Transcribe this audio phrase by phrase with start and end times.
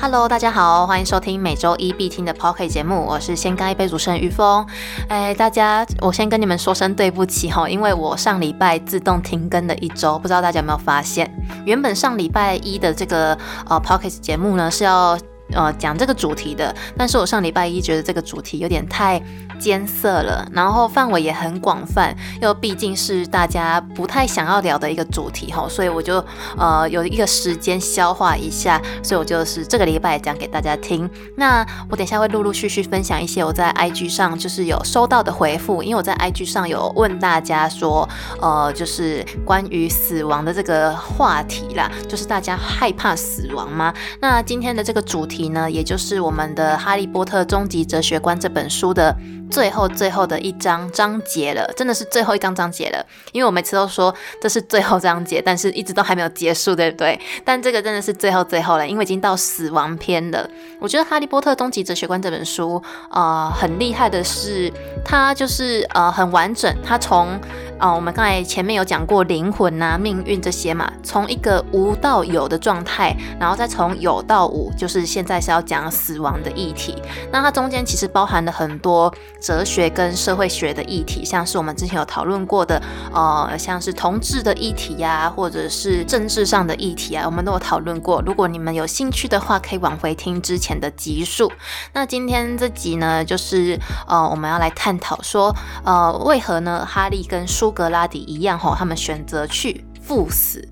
[0.00, 4.64] Hello，大家好，欢迎收听每周一必听的 Pocket 节目，我是先干一杯主持人于峰。
[5.08, 11.28] 哎，大家，我先跟你们说声对不起哈，因为我上礼拜自动停更了一周，不知道大家有没有发现？
[11.64, 13.36] 原本上礼拜一的这个
[13.68, 15.18] 呃 Pocket 节目呢是要
[15.52, 19.22] 呃讲这个主题的，但是我上礼拜一觉得这个主题有点太。
[19.58, 26.24] 艰涩了，然后范围也很广泛，又毕竟是大家不太想要聊的一个主题哈，所以我就
[26.56, 31.10] 呃有一个时间消化一下，所以我就是这个礼拜讲给大家听。
[31.36, 38.08] 那我等下会陆陆续续分享一些我在 IG 上就是有收到的回复，因为我在 IG 上有问大家说，
[38.40, 43.92] 呃，就是关于死亡的这个话题啦，就是大家害怕死亡吗？
[44.20, 49.16] 那今天的这个主题题呢，也就是我们的《哈利波特终极哲学观》这本书的。
[49.50, 53.04] 最后最后的一章章节了，真的是最后一章章节了。
[53.32, 57.18] 因为我每次都说这是最后章节，但是一直都还没有结束，对不对？
[57.44, 60.48] 但这个真的是最后最后了，因为已经到死亡篇了。
[60.80, 64.72] 我觉得《哈利波特终极哲学观》这本书，呃，很厉害的是，
[65.04, 67.38] 它就是呃很完整，它从。
[67.78, 77.00] 啊，我们刚才前面有讲过灵魂呐、命运这些嘛，从一个无到有的状态，然后再从有到无，就是现在是要讲死亡的议题。
[77.30, 82.80] 那它中间其实包含了很多哲学跟社会学的议题，像是我们之前有讨论过的，
[83.12, 88.22] 呃，像是同志的议题呀，或者是政治上的议题啊，我们都有讨论过。
[88.26, 91.50] 如果你们有兴趣的话，可以往回听之前的集数。
[91.92, 100.66] 那今天这集呢，就是呃，我们要来探讨说，呃，为何呢，哈利跟苏格拉底一样吼，他们选择去赴死。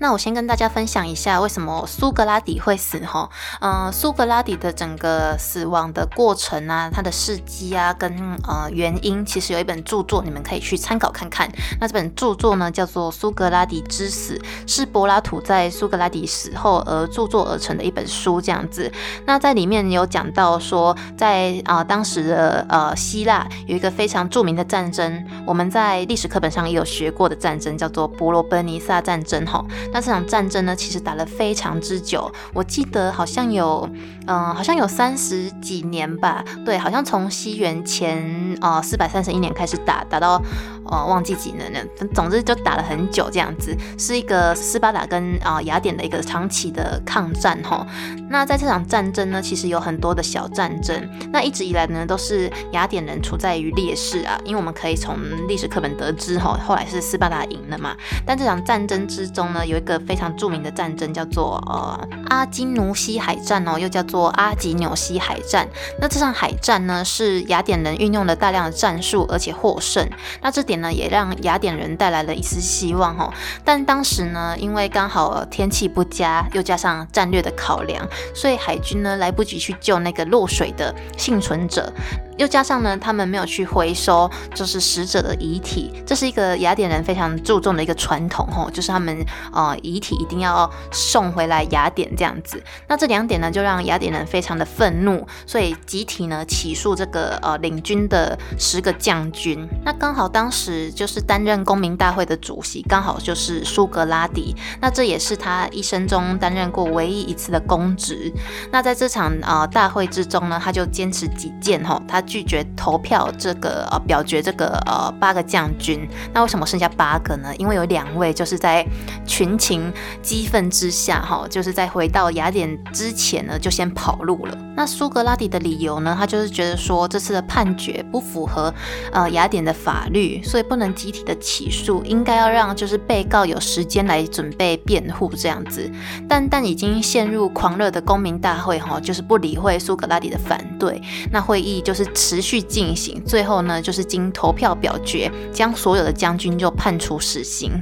[0.00, 3.28] 那我先跟大家分享一下为什么苏格拉底会死哈，
[3.60, 8.10] 嗯，苏格拉底的整个死亡的过程啊，他的事迹啊，跟
[8.48, 11.46] 呃原因，其实有一本著作，你们可以去参考看看。
[11.78, 14.34] 那这本著作呢，叫做《苏格拉底之死》，
[14.66, 18.90] 是柏拉图在苏格拉底死后而著作而成的一本书，这样子。
[19.26, 29.62] 那在里面有讲到说，在啊当时的呃希腊有一个非常著名的战争，我们在历史课本上也有学过的战争，叫做伯罗奔尼撒战争哈。
[29.92, 33.88] 那这场战争呢，其实打了非常之久，我记得好像有，
[34.30, 36.44] 嗯，好像有三十几年吧。
[36.64, 40.40] 对，好像从西元前啊四百三十一年开始打，打到
[40.86, 41.80] 呃忘记几年了。
[42.14, 47.84] 总之就打了很久这样子，是一个斯巴达跟啊雅典的一个长期的抗战哈。
[48.30, 50.96] 那在这场战争呢，其实有很多的小战争。
[51.32, 55.16] 那一直以来呢，都是雅典人处在于劣势啊，因为我们可以从
[55.48, 57.96] 历史课本得知哈，后来是斯巴达赢了嘛。
[58.24, 65.68] 但这场战争之中呢，有一个非常著名的战争叫做呃阿金努西海战哦，又叫做阿吉纽西海战。
[66.00, 70.08] 那这场海战呢，是雅典人运用了大量的战术，而且获胜。
[70.40, 73.32] 那这点呢，也让雅典人带来了一丝希望哈。
[73.64, 81.92] 但当时呢，因为刚好天气不佳，又加上战略的考量，所以海军呢来不及去救那个落水的幸存者。
[82.38, 89.22] 又加上呢，他们没有去回收，就是死者的遗体，这是一个雅典人非常注重的一个传统吼，就是他们
[89.52, 92.62] 呃遗体一定要送回来雅典这样子。
[92.88, 99.68] 那这两点呢，就让雅典人非常的愤怒，所以集体呢起诉这个呃领军的十个将军。
[99.84, 104.56] 那刚好当时就是担任公民大会的主席，刚好就是苏格拉底。
[104.80, 108.32] 那这也是他一生中担任过唯一一次的公职。
[108.72, 112.20] 那在这场呃大会之中呢，他就坚持己见吼，他。
[112.30, 117.52] 拒绝投票这个呃表决这个呃八个将军，那为什么剩下八个呢？
[117.56, 118.86] 因为有两位就是在
[119.26, 119.92] 群情
[120.22, 124.56] 激愤之下哈，就是在回到雅典之前呢就先跑路了。
[124.76, 128.72] 那苏格拉底的理由呢，他就是觉得说这次的判决不符合
[129.12, 135.90] 呃雅典的法律，所以不能集体的起诉，应该要让就是被告有时间来准备辩护这样子。
[136.28, 141.00] 但但已经陷入狂热的公民大会哈，就是不理会苏格拉底的反对，
[141.32, 142.06] 那会议就是。
[142.12, 147.72] 持续进行，最后呢，就是经投票表决，将所有的将军就判处死刑。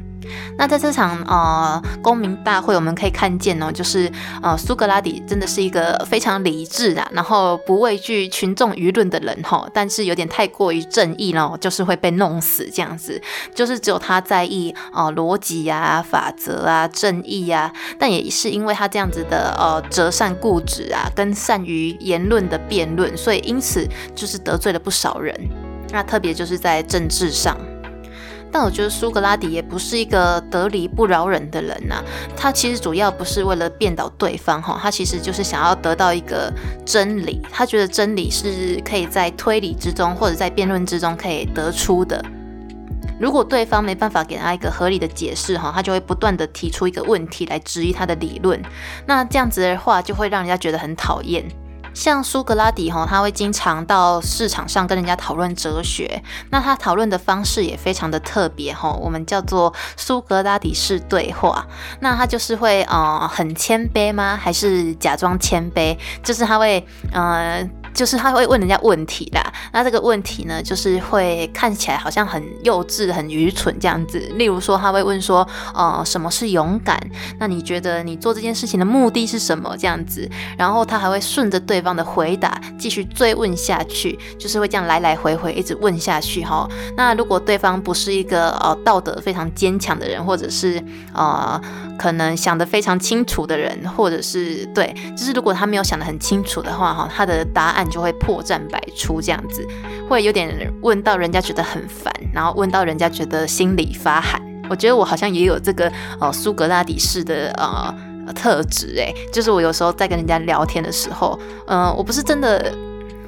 [0.57, 4.11] 那在这场呃公民大会，我们可以看见呢，就是
[4.43, 13.21] 呃苏格拉底真的是一个非常理智啊，然后不畏惧群众舆论的人哈，但是有点太过于正义了，就是会被弄死这样子。
[13.55, 25.35] 就是只有他在意啊逻辑啊、法则啊、正义啊，但也是因为他这样子的呃折善固执啊，跟善于言论的辩论，所以因此就是得罪了不少人。
[25.91, 27.57] 那特别就是在政治上。
[28.51, 32.03] 但我觉得苏格拉底也不是一个得理不饶人的人呐，
[32.37, 36.53] 他其实主要不是为了辩倒对方哈，他其实就是想要得到一个
[36.85, 42.25] 真理，他觉得真理是可以在推理之中或者在辩论之中可以得出的。
[43.21, 48.63] 如果对方没办法给他一个合理的解释哈，他就会不断的提出一个问题来质疑他的理论。
[49.07, 51.45] 那这样子的话，就会让人家觉得很讨厌。
[51.99, 56.23] 像苏格拉底哈，他会经常到市场上跟人家讨论哲学。
[56.51, 61.67] 那他讨论的方式也非常的特别哈，我们叫做苏格拉底式对话。
[61.99, 64.39] 那他就是会呃很谦卑吗？
[64.41, 65.99] 还是假装谦卑？
[66.23, 67.69] 就是他会呃。
[67.99, 74.21] 就是他会问人家问题啦，那这个问题呢，就是会看起来好像很幼稚、很愚蠢这样子。
[74.37, 76.97] 例如说，他会问说，呃，什么是勇敢？
[77.41, 79.77] 那你觉得你做这件事情的目的是什么？
[79.77, 86.69] 这样子，然后他还会顺着对方的回答继续追问下去，就是会这样来来回回一直问下去哈。
[86.97, 90.81] 那如果对方不是一个呃道德非常坚强的人，或者是
[91.13, 91.61] 呃
[91.99, 97.87] 可能想得非常清楚的人，或者是对，就是如果他没有想得很清楚的话哈，他的答案。
[97.89, 99.67] 就会破绽百出，这样子
[100.07, 104.39] 会有点问到人家觉得很烦，然后问到人家觉得心里发寒。
[104.69, 105.91] 我觉得我好像也有这个
[106.21, 107.95] 呃苏格拉底式的呃
[108.35, 112.71] 特质，诶，就是我有时候在跟人家聊天的时候，嗯，我不是真的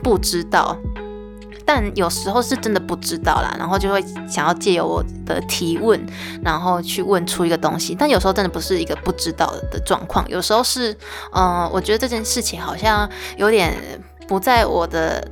[0.02, 0.76] 不知道。
[1.72, 6.04] 但有时候是真的不知道啦，然后就会想要借由我的提问，
[6.42, 7.94] 然后去问出一个东西。
[7.96, 10.92] 但有时候真的不是一个不知道的状况，有时候是，
[11.32, 13.72] 嗯，我觉得这件事情好像有点
[14.26, 15.24] 不在我的。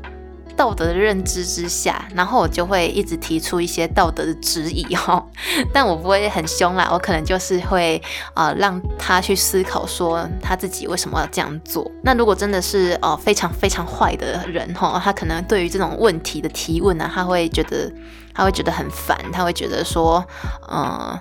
[0.59, 5.25] 道德的认知之下，然后我就会一直提出一些道德的质疑哈，
[5.73, 8.03] 但我不会很凶啦，我可能就是会
[8.35, 11.89] 啊让他去思考说他自己为什么要这样做。
[12.03, 17.89] 那如果真的是哦非常非常坏的人哈，他可能对于这种问题的提问呢，他会觉得
[18.35, 20.27] 他会觉得很烦，他会觉得说
[20.69, 21.17] 嗯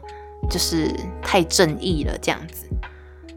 [0.49, 0.91] 就是
[1.21, 2.65] 太正义了这样子。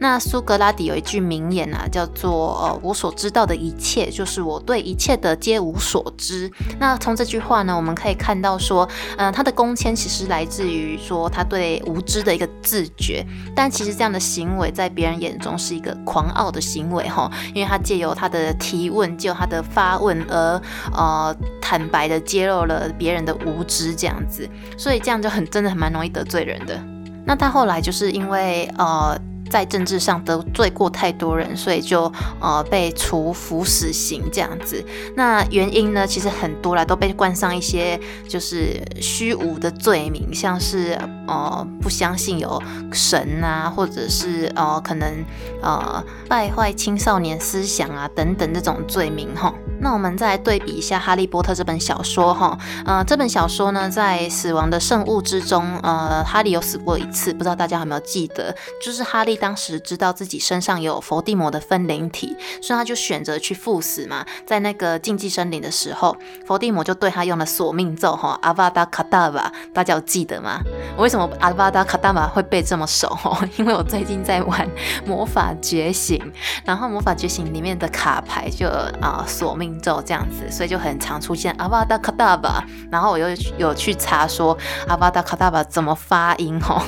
[0.02, 6.50] 那苏格拉底有一句名言啊，叫做“呃，我所知道的一切，就是我对一切的皆无所知”。
[6.80, 8.88] 那从这句话呢，我们可以看到说，
[9.18, 13.22] 嗯，他的公谦其实来自于说他对无知的一个自觉。
[13.54, 20.62] 但其实这样的行为在别人眼中是一个狂傲的行为哈，因为他借由他的提问，借由他的发问而
[20.94, 24.48] 呃坦白的揭露了别人的无知这样子，
[24.78, 26.82] 所以这样就很真的很蛮容易得罪人的。
[27.26, 29.14] 那他后来就是因为呃。
[29.50, 32.10] 在政治上得罪过太多人，所以就
[32.40, 34.82] 呃被处服死刑这样子。
[35.16, 40.96] 那原因呢，其实很多啦，都被冠上一些就是虚无的罪名，像是
[41.30, 42.62] 呃不相信有
[42.92, 45.24] 神啊，或者是呃可能
[45.62, 49.50] 呃败坏青少年思想啊等等这种罪名哈。
[49.82, 58.54] 那我们再来对比一下《哈利波特》这本小说哈，呃这本小说呢，在死亡的圣物之中，呃哈利有死过一次，不知道大家有没有记得，
[58.84, 59.30] 就是哈利。
[59.36, 64.26] 当时知道自己身上有伏地魔的分灵体，所以他就选择去赴死嘛。
[64.44, 70.60] 在那个禁忌森林的时候，伏地魔就对他用了索命咒哈，阿瓦达卡达巴，大家有记得吗？
[70.98, 73.36] 为什么阿巴达卡达巴会背这么熟哦？
[73.58, 74.68] 因为我最近在玩
[75.06, 76.20] 魔法觉醒，
[76.64, 78.68] 然后魔法觉醒里面的卡牌就
[79.00, 82.64] 啊索命咒这样子，所以就很常出现阿巴达卡达巴。
[82.90, 83.26] 然后我又
[83.58, 84.56] 有去查说
[84.86, 86.82] 阿巴达卡达巴怎么发音哦。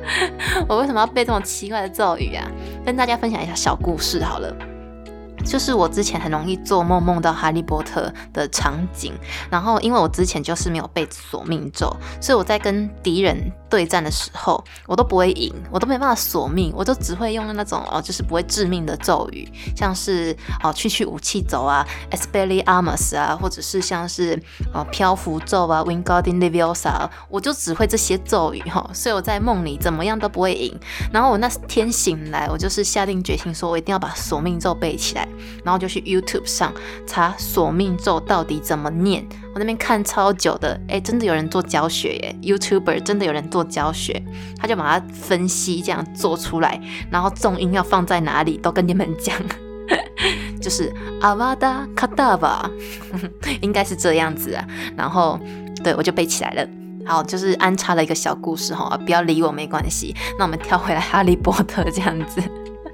[0.68, 2.46] 我为什么要背这种奇怪的咒语啊？
[2.84, 4.54] 跟大家分享一下小故事好了。
[5.44, 9.12] 就是我之前很容易做梦，梦到哈利波特的场景，
[9.50, 24.40] 然后因为我之前就是没有背索命咒，所以我在跟敌人对战的时候，我都不会赢，我都没办法索命，我就只会用那种哦，就是不会致命的咒语，像是哦去去武器走啊 e s p e l i Armus 啊，或者是像是
[24.72, 30.78] 哦漂浮咒啊，Wingardium Leviosa，我就只会这些咒语哈，所以我在梦里怎么样都不会赢。
[31.12, 35.26] 然后我那天醒来，我就是下定决心说，我一定要把索命咒背起来。
[35.64, 36.72] 然后就去 YouTube 上
[37.06, 44.22] 查索命咒到底怎么念，我那边看超久的，哎，真的有人做教学耶，YouTuber 真的有人做教学，
[44.58, 49.36] 他就把它分析这样做出来，然后重音要放在哪里都跟你们讲，
[50.60, 52.70] 就是阿瓦达卡达吧，
[53.60, 55.38] 应该是这样子啊，然后
[55.82, 56.68] 对我就背起来了，
[57.06, 62.42] 好，就是安插了一个小故事哈，不要理我没关系，那我们跳回来哈利波特这样子。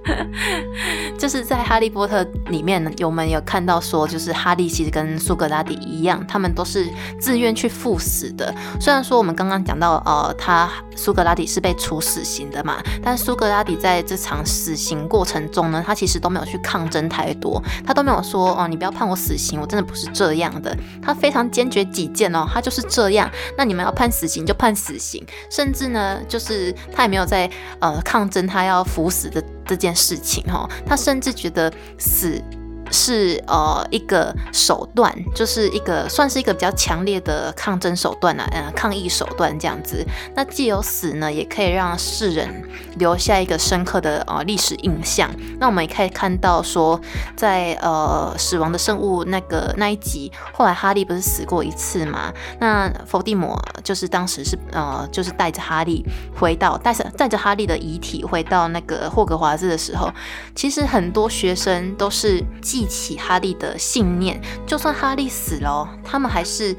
[1.19, 6.89] 就是在《哈利波特》里面呢，我们有看到说，就是哈利其实跟苏格拉底一样，他们都是
[7.21, 8.55] 自愿去赴死的。
[8.81, 20.77] 虽然说我们刚刚讲到，呃，他苏格拉底是被处死刑的嘛，但苏格拉底在这场死刑过程中呢，他其实都没有去抗争太多，他都没有说，哦，你不要判我死刑，我真的不是这样的。
[21.03, 23.31] 他非常坚决己见哦，他就是这样。
[23.57, 29.43] 那你们要判死刑就判死刑，甚至呢，就是他也没有在呃抗争他要服死的。
[29.67, 32.41] 这件事情哈，他甚至觉得死
[32.91, 40.07] 是呃一个手段，就是一个算是一个比较强烈的抗争手段啊，呃，抗议手段这样子。
[40.35, 42.63] 那既有死呢，也可以让世人
[42.99, 45.31] 留下一个深刻的呃历史印象。
[45.59, 47.01] 那我们也可以看到说，
[47.37, 52.33] 在呃死亡的圣物那个那一集，后来哈利不是死过一次嘛？
[52.61, 56.05] 那伏地魔就是当时是呃就是带着哈利
[56.39, 60.13] 回到带着带着哈利的遗体回到那个霍格华兹的时候，
[60.55, 62.45] 其实很多学生都是。
[62.77, 66.77] 一起哈利的信念，就算哈利死了，他们还是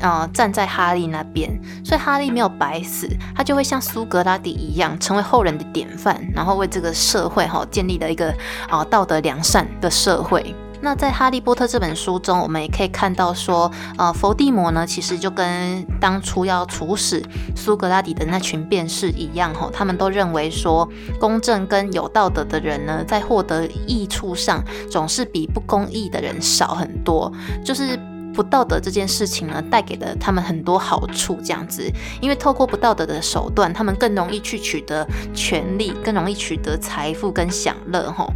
[0.00, 1.50] 呃站在哈利那边，
[1.84, 8.34] 所以哈利没有白死，他就会像苏格拉底一样，成为后人的典范，然后为这个社会哈建立了一个
[8.70, 10.54] 啊道德良善的社会。
[10.84, 17.22] 那在《哈利波特》这本书中，我们也可以看到说，呃，伏地魔呢，其实就跟当初要处死
[17.56, 20.86] 苏格拉底的那群辩士一样，吼，他们都认为说，
[21.18, 27.32] 公正跟有道德的人呢，在获得益处上，总是比不公义的人少很多，
[27.64, 27.98] 就是。
[28.34, 31.88] 不道德这件事情呢，带给了他们很多好处，这样子，
[32.20, 38.32] 因为透过不道德的手段，他们更容易去取得权利，更容易取得财富跟享乐，吼。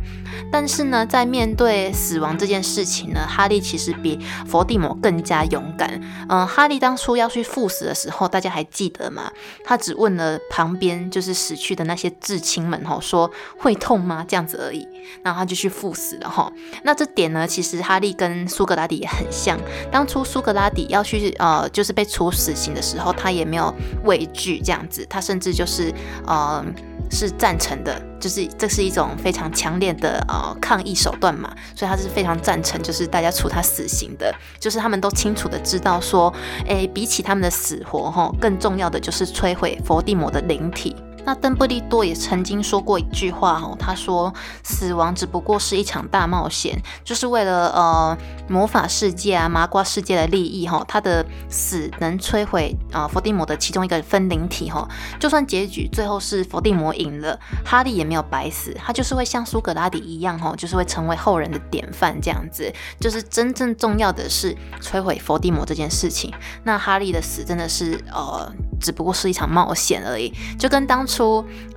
[0.50, 6.00] 但是呢，在面对死亡这件事情呢，哈利其实比伏地魔更加勇敢。
[6.28, 9.30] 嗯，哈利当初要去赴死的时候，大家还记得吗？
[9.64, 14.24] 他只问了旁边就是死去的那些至亲们，吼，说会痛吗？
[14.26, 14.86] 这样子而已，
[15.22, 16.50] 然后他就去赴死了，吼。
[16.84, 19.58] 那这点呢，其实哈利跟苏格拉底也很像。
[19.90, 25.92] 当初苏格拉底要去呃，就是被处死刑的时候，他也没有畏惧这样子，他甚至就是
[26.26, 26.64] 呃
[27.10, 36.32] 是赞成的，就是这是一种非常强烈的呃抗议手段嘛，所以他是非常赞成，就是大家处他死刑的，就是他们都清楚的知道说，
[36.66, 40.94] 诶，比起他们的死活哈，更重要的就是摧毁伏地魔的灵体。
[41.28, 44.32] 那邓布利多也曾经说过一句话哦，他说
[44.64, 48.16] ：“死亡只不过是一场大冒险，就是为了呃
[48.48, 50.82] 魔法世界啊麻瓜世界的利益哈。
[50.88, 54.88] 他的死能摧毁啊伏地魔的其中一个分灵体哈。
[55.20, 62.72] 就算结局最后是伏地魔赢了，哈利也没有白死，他就是会像苏格拉底一样哈，就是会成为后人的典范这样子。
[62.98, 66.32] 就是真正重要的是摧毁伏地魔这件事情。
[66.64, 71.17] 那哈利的死真的是呃。”只不过是一场冒险而已，就跟当初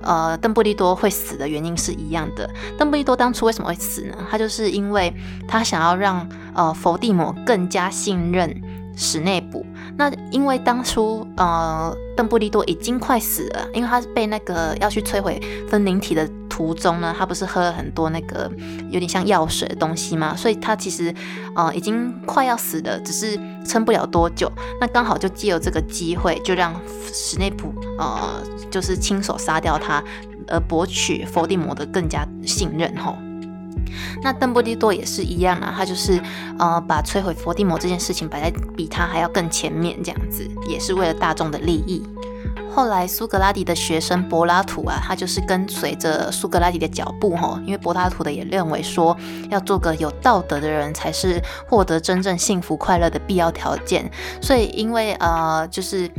[0.00, 2.48] 呃邓布利多会死的原因是一样的。
[2.78, 4.16] 邓布利多当初为什么会死呢？
[4.30, 5.12] 他就是因为
[5.48, 8.60] 他想要让呃伏地魔更加信任
[8.96, 9.64] 史内布。
[9.96, 16.28] 那因为当初呃邓布利多已经快死了，因为他是被那个要去摧毁分灵体的。
[16.52, 18.48] 途中呢，他不是喝了很多那个
[18.90, 20.36] 有点像药水的东西吗？
[20.36, 21.12] 所以他其实
[21.56, 24.52] 呃已经快要死了，只是撑不了多久。
[24.78, 26.78] 那刚好就借由这个机会，就让
[27.10, 30.04] 史内普呃就是亲手杀掉他，
[30.46, 33.16] 而博取伏地魔的更加信任吼。
[34.22, 36.20] 那邓布利多也是一样啊，他就是
[36.58, 42.02] 呃把摧毁伏地魔这件事情摆在比他还要更前面，这样子也是为了大众的利益。
[42.74, 49.14] 后来苏格拉底的学生柏拉图啊，他就是跟随着苏格拉底的脚步哈，因为柏拉图的也认为说，
[49.50, 51.38] 要做个有道德的人才是
[51.68, 54.10] 获得真正幸福快乐的必要条件。
[54.40, 56.10] 所以因为呃，就是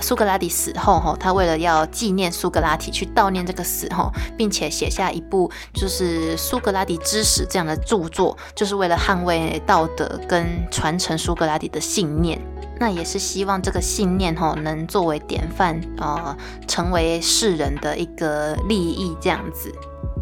[0.00, 12.40] 苏格拉底死后哈，他为了要纪念苏格拉底，去悼念这个死后，并且写下一部就是苏格拉底之死这样的著作，就是为了捍卫道德跟传承苏格拉底的信念。
[12.80, 19.72] 那也是希望这个信念吼能作为典范，呃，成为世人的一个利益这样子。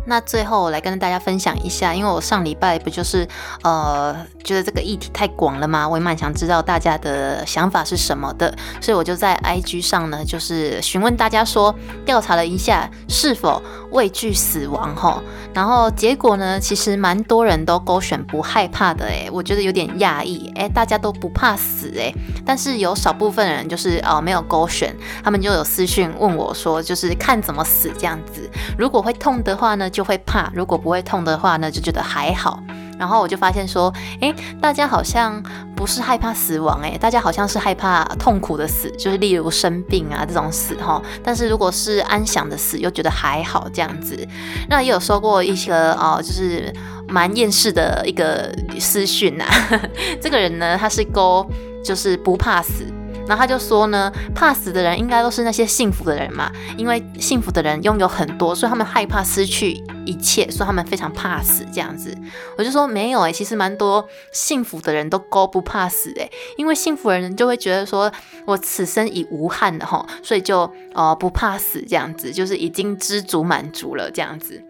[0.06, 3.28] 那最后我来跟大家分享一下，因为我上礼拜不就是
[3.62, 5.88] 呃觉得这个议题太广了吗？
[5.88, 22.12] 我也蛮想知道大家的想法是什么的，所以我就在 IG 上呢，就是询问大家说，调查了一下是否畏惧死亡哈，然后结果呢，其实蛮多人都勾选不害怕的诶，我觉得有点讶异诶，大家都不怕死诶，
[22.44, 29.89] 但是有少部分人就是哦没有勾选，他们就有私讯问我说，就是看怎么死这样子，如果会痛的话呢？
[29.90, 32.62] 就会怕，如果不会痛的话呢，就觉得还好。
[32.98, 35.42] 然后我就发现说，诶，大家好像
[35.74, 41.00] 不是害怕死亡，诶，大家好像是害怕痛苦的死，就是例如生病啊这种死哈。
[41.24, 44.28] 但是如果是安详的死，又觉得还好这样子。
[44.68, 46.70] 那也有收过一些哦，就是
[47.08, 49.46] 蛮厌世的一个私讯呐。
[50.20, 51.50] 这个人呢，他是勾，
[51.82, 52.84] 就是不怕死。
[53.30, 62.12] 然后他就说呢，怕死的人应该都是那些幸福的人嘛，因为幸福的人拥有很多，所以他们害怕失去一切，所以他们非常怕死这样子。
[62.58, 68.10] 我就说没有诶，其实蛮多幸福的人都高不怕死诶，因为幸福的人就会觉得说
[68.46, 74.60] 我此生已无憾的哈，所以就呃不怕死这样子，就是已经知足满足了这样子。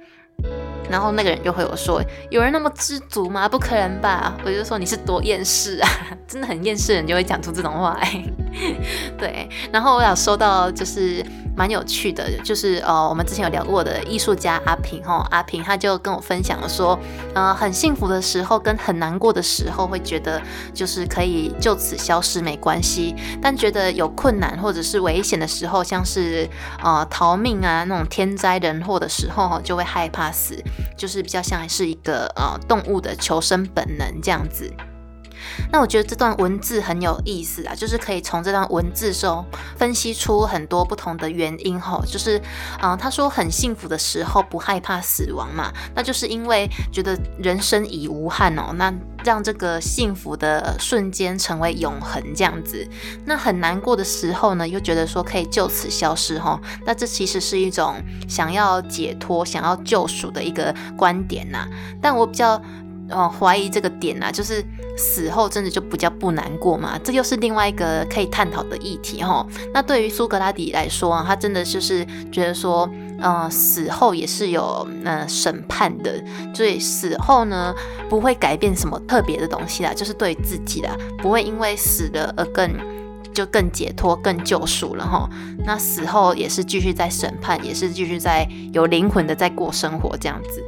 [0.90, 3.48] 然后那个人就会有说，有人那么知足吗？
[3.48, 4.36] 不可能吧！
[4.44, 5.88] 我就说你是多厌世啊，
[6.26, 7.98] 真的很厌世人就会讲出这种话。
[9.16, 11.24] 对，然后我想收到就是
[11.56, 16.98] 蛮有趣的，就是呃，我们之前有聊过的艺术家阿平哈，阿平他就跟我分享了说，
[17.34, 20.40] 呃，很幸福的时候跟很难过的时候会觉得
[20.72, 26.48] 就是可以就此消失没关系，但觉得有困难或者是危险的时候，像是
[26.82, 30.62] 呃逃命啊那种天灾人祸的时候就会害怕死。
[30.96, 34.70] 就是比较像是一个呃动物的求生本能这样子。
[35.72, 39.44] 那我觉得这段文字很有意思啊，就是可以从这段文字中
[39.76, 42.04] 分析出很多不同的原因吼。
[42.06, 42.40] 就是
[42.80, 48.72] 嗯，他说很幸福的时候不害怕死亡嘛，那就是因为觉得人生已无憾哦。
[48.74, 48.92] 那
[49.22, 52.88] 让这个幸福的瞬间成为永恒这样子。
[53.26, 56.58] 那很难过的时候呢，又觉得说可以就此消失吼。
[56.86, 61.68] 那这其实是一种想要解脱、想要救赎的一个观点呐。
[62.00, 62.60] 但我比较
[63.10, 64.64] 呃怀疑这个点啊，就是
[64.96, 66.98] 死后真的就比较不难过嘛？
[67.02, 69.46] 这又是另外一个可以探讨的议题哈。
[69.74, 72.88] 那对于苏格拉底来说啊，他真的就是觉得说。
[73.22, 76.24] 呃，死后也是有呃审判的，
[76.54, 77.74] 所以死后呢
[78.08, 82.72] 不会改变什么特别的东西啦，就是对自己啦，不会因为死了而更
[83.34, 85.28] 就更解脱、更救赎了哈。
[85.66, 90.64] 那死后也是继续在审判，也是继续在有灵魂的在过生活这样子。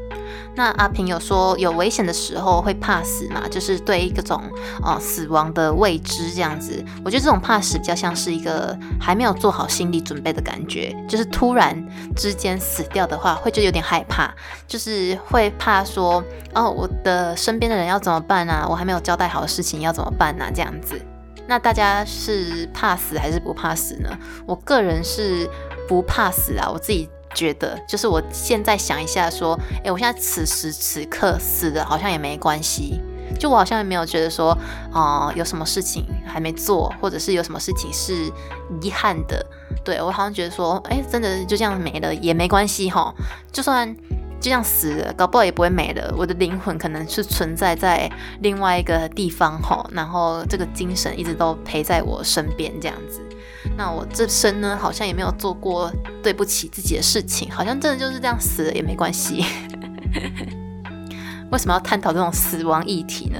[0.54, 3.48] 那阿平有说有危险的时候会怕死嘛？
[3.48, 4.42] 就是对各种
[4.84, 6.84] 呃死亡的未知这样子。
[7.04, 11.74] 我觉得这种怕死比较像是一个还没有做好心理准备的感觉，就是突然
[12.14, 14.30] 之间死掉的话，会觉得有点害怕，
[14.66, 16.22] 就是会怕说
[16.54, 18.66] 哦，我的身边的人要怎么办啊？
[18.68, 20.50] 我还没有交代好的事情要怎么办啊？
[20.54, 21.00] 这样子。
[21.46, 24.10] 那大家是怕死还是不怕死呢？
[24.46, 25.48] 我个人是
[25.88, 27.08] 不怕死啊，我自己。
[27.34, 33.00] 觉得就是我现在想一下，说，哎，我现在此时此刻死的好像也没关系，
[33.38, 34.56] 就我好像也没有觉得说，
[34.92, 38.30] 啊，有什么事情还没做，或者是有什么事情是
[38.80, 39.44] 遗憾的，
[39.84, 43.12] 对我好像觉得说，哎，真的就这样没了也没关系哈，
[43.50, 43.94] 就算
[44.42, 53.22] 就像死了，搞不好也不会没了，我的灵魂可能是存在在另外一个地方哈，然后这个精神一直都陪在我身边这样子。
[53.76, 59.44] 那我这生呢，好像也没有做过对不起自己的事情，好像真的就是这样死了也没关系。
[61.52, 63.38] 为什么要探讨这种死亡议题呢？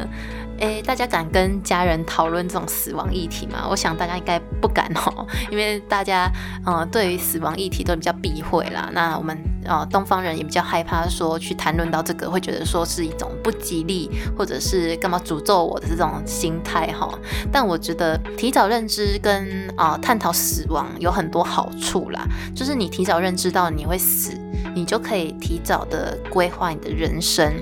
[0.58, 3.66] 诶，大家敢跟家人讨论这种死亡议题吗？
[3.68, 6.30] 我想大家应该不敢哦， 因为大家
[6.64, 8.88] 呃对于死亡议题都比较避讳啦。
[8.92, 17.08] 那我们呃东方人也比较害怕说去谈论到这个，会觉得说是一种不吉利，或者是干嘛诅咒我的这种心态哈。
[17.50, 24.32] 但我觉得提早认知跟啊探讨死亡有很多好处啦，就是你提早认知到你会死，
[24.74, 27.52] 你就可以提早的规划你的人生。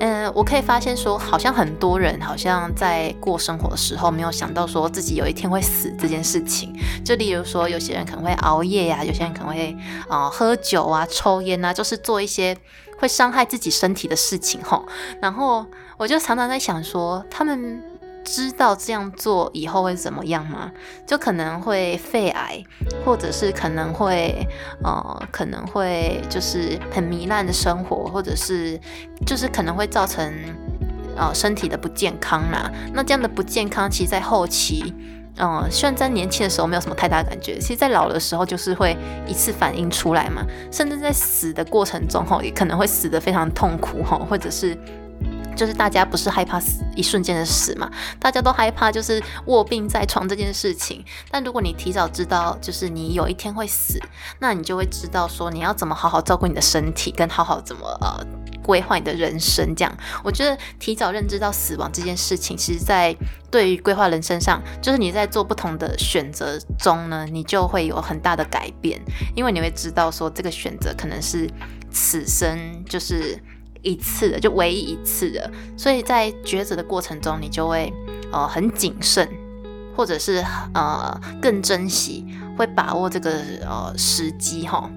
[0.00, 6.72] 嗯，我可以发现说，好像很多人好像在过生活的时候，没有想到说自己有一天会死这件事情。
[7.04, 9.76] 就例如说，有些人可能会熬夜呀，有些人可能会
[10.08, 12.56] 啊喝酒啊、抽烟啊，就是做一些
[12.98, 14.86] 会伤害自己身体的事情吼。
[15.20, 17.82] 然后我就常常在想说，他们。
[18.30, 20.70] 知道这样做以后会怎么样吗？
[21.06, 22.62] 就可能会肺癌，
[23.04, 24.46] 或者是可能会
[24.84, 28.78] 呃，可能会就是很糜烂的生活，或者是
[29.26, 30.30] 就是可能会造成
[31.16, 32.70] 呃身体的不健康啦。
[32.92, 34.94] 那这样的不健康，其实在后期，
[35.38, 38.94] 嗯，虽然在年轻的时候没有什么太大感觉，其实在老的时候就是会
[39.26, 40.44] 一次反应出来嘛。
[40.70, 44.76] 甚至在死的过程中，吼，也可能会死得非常痛苦，吼，或者是。
[45.58, 47.90] 就是大家不是害怕死一瞬间的死嘛？
[48.20, 51.04] 大家都害怕就是卧病在床这件事情。
[51.32, 54.00] 但如果你提早知道，就是你有一天会死，
[54.38, 58.24] 那你就会知道说你要怎么好好照顾你的身体，跟好好怎么呃
[58.62, 59.74] 规划你的人生。
[59.74, 59.92] 这样，
[60.22, 63.12] 我觉得提早认知到死亡这件事情，其实在
[63.50, 69.00] 对于规划人生上，就是你在做不同的选择中呢，你就会有很大的改变，
[69.34, 71.50] 因为你会知道说这个选择可能是
[71.90, 73.36] 此生就是。
[73.82, 77.92] 一次的，就唯一一次的，所以在抉择的过程中，你就会
[78.32, 79.28] 呃很谨慎，
[79.96, 82.24] 或者是呃更珍惜，
[82.56, 83.30] 会把握这个
[83.62, 84.90] 呃时机哈。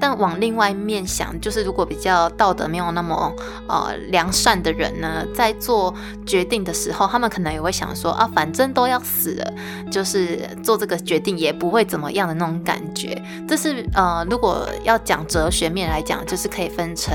[0.00, 3.32] 但往另外一面想，就是如果比较道德没有那么
[3.68, 5.94] 呃良善的人呢，在做
[6.26, 9.52] 决定的时候，他们可能也会想说啊，反正都要死了，
[9.90, 13.20] 就是做这个决定也不会怎么样的那种感觉。
[13.48, 17.14] 这是呃，如果要讲哲学面来讲，就是可以分成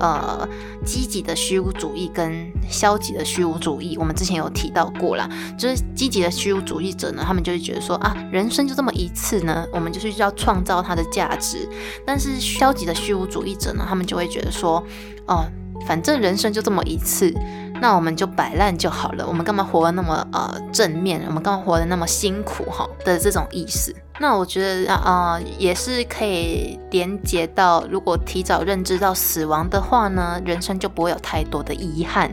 [0.00, 0.48] 呃
[0.84, 3.96] 积极的虚无主义跟消极的虚无主义。
[3.98, 5.28] 我们之前有提到过啦，
[5.58, 11.68] 就是积极的虚无主义者呢，他们就会觉得说啊，人生就这么一次呢，我们就是要创造它的价值。
[12.06, 14.82] 但是消极的虚无主义者呢，他们就会觉得说，
[15.26, 15.44] 哦，
[15.86, 17.32] 反正人生就这么一次，
[17.80, 23.94] 那我们就摆烂就好了，我们干嘛活得那么呃正面，我们干嘛活得那么辛苦哈的这种意思。
[24.20, 32.30] 那我觉得啊，也是可以连接到，如果提早认知到死亡的话呢，人生就不会有太多的遗憾。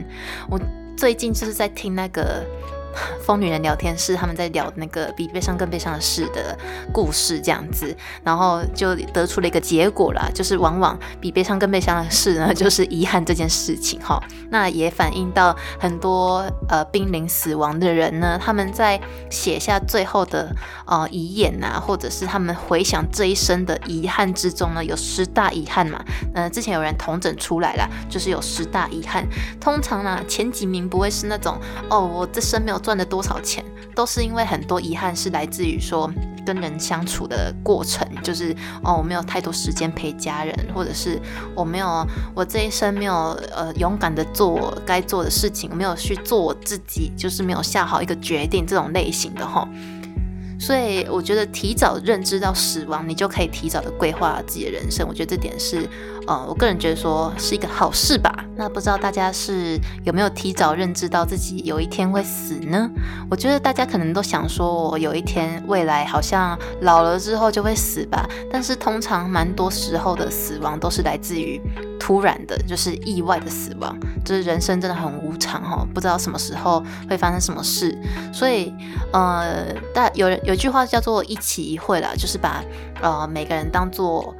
[0.49, 0.59] 我
[0.95, 2.45] 最近就是在听那个。
[3.23, 6.57] 疯女人聊天室，他们在聊那个比悲伤更悲伤的事的
[6.91, 14.21] 故事，这样子，然后就得出了一个结果啦，就是往往比悲伤更悲伤的事呢， 就是遗憾这件事情哈。
[14.49, 20.53] 那也反映到很多呃濒临死亡的人呢，他们在写下最后的
[20.87, 26.03] 呃遗言呐，或者是他们回想这一生的遗憾之中呢，有十大遗憾嘛。
[26.33, 29.25] 呃，之前有人统整出来了，就是有十大遗憾。
[29.61, 31.55] 通常呢，前几名不会是那种
[31.89, 32.79] 哦，我这生没有。
[32.89, 36.11] 赚了多少钱，都是因为很多遗憾是来自于说
[36.43, 38.51] 跟人相处的过程，就是
[38.83, 41.21] 哦，我没有太多时间陪家人，或者是
[41.53, 43.13] 我没有我这一生没有
[43.55, 49.69] 呃勇敢的做该做的事情，没有去做我自己，就是没有下好一个决定这种类型的哈。
[50.59, 55.07] 所以我觉得提早认知到死亡，你就可以提早的规划自己的人生。
[55.07, 55.87] 我觉得这点是，
[56.27, 58.45] 呃，我个人觉得说是一个好事吧。
[58.57, 62.89] 那不知道大家是有没有提早认知到自己有一天会死呢？
[63.31, 68.29] 我觉得大家可能都想说，我有一天未来好像老了之后就会死吧。
[68.51, 71.59] 但是通常蛮多时候的死亡都是来自于。
[72.09, 73.95] 突然的，就是意外的死亡，
[74.25, 77.95] 就是人生真的很无常哈，不知道什么时候会发生什么事，
[78.33, 78.73] 所以
[79.13, 82.63] 呃，大有人有句话叫做一期一会啦，就是把
[82.99, 84.33] 呃每个人当做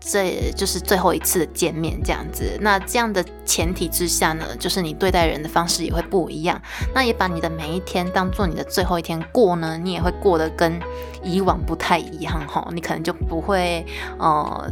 [0.00, 2.58] 这就是最后一次的见面这样子。
[2.60, 6.60] 那这样的前提之下呢，就是你对待人的方式也会不一样。
[6.92, 10.80] 那也把你的每一天当做你的最后一天过呢，你也会过得跟
[11.22, 13.86] 以往不太一样哈，你可能就不会
[14.18, 14.68] 呃。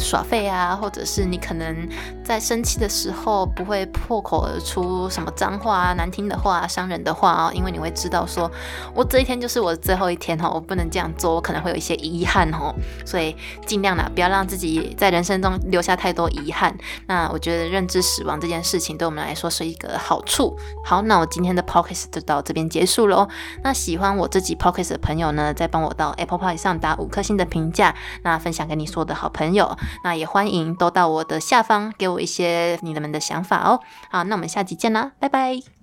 [0.00, 1.88] 耍废啊，或者是你可能
[2.30, 8.48] 在生气的时候不会破口而出什么脏话啊、难听的话啊、伤人的话啊，因为你会知道说，
[8.94, 12.72] 我这一天就是我最后一天哈，我不能这样做，我可能会有一些遗憾哈，
[13.04, 13.34] 所以
[13.66, 16.72] 尽量啦，不要让自己在人生中留下太多遗憾。
[17.08, 20.56] 那我觉得认知死亡这件事情对我们来说是一个好处。
[20.84, 23.28] 好，那我今天的 podcast 就到这边结束了。
[23.64, 29.76] 那喜欢我这集 podcast 的朋友呢，再帮我到 Apple Pay 上打五颗星的评价，那分享给你所有的好朋友。
[30.04, 33.80] 那也欢迎都到我的下方给我一些你们的想法哦。
[34.10, 35.79] 好，那我们下集见啦，拜拜。